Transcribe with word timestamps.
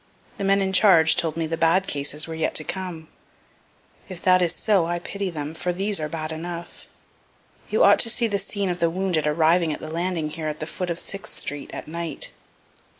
The 0.39 0.43
men 0.43 0.61
in 0.61 0.73
charge 0.73 1.15
told 1.15 1.37
me 1.37 1.45
the 1.45 1.57
bad 1.59 1.85
cases 1.85 2.25
were 2.27 2.33
yet 2.33 2.55
to 2.55 2.63
come. 2.63 3.07
If 4.09 4.19
that 4.23 4.41
is 4.41 4.55
so 4.55 4.87
I 4.87 4.97
pity 4.97 5.29
them, 5.29 5.53
for 5.53 5.71
these 5.71 5.99
are 5.99 6.09
bad 6.09 6.31
enough. 6.31 6.87
You 7.69 7.83
ought 7.83 7.99
to 7.99 8.09
see 8.09 8.25
the 8.25 8.39
scene 8.39 8.69
of 8.69 8.79
the 8.79 8.89
wounded 8.89 9.27
arriving 9.27 9.71
at 9.71 9.79
the 9.79 9.91
landing 9.91 10.31
here 10.31 10.47
at 10.47 10.59
the 10.59 10.65
foot 10.65 10.89
of 10.89 10.97
Sixth 10.99 11.37
street, 11.37 11.69
at 11.71 11.87
night. 11.87 12.31